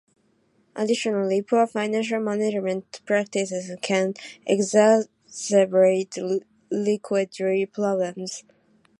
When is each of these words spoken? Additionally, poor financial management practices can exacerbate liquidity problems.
Additionally, 0.75 1.43
poor 1.43 1.67
financial 1.67 2.19
management 2.19 3.01
practices 3.05 3.71
can 3.83 4.15
exacerbate 4.49 6.41
liquidity 6.71 7.67
problems. 7.67 8.43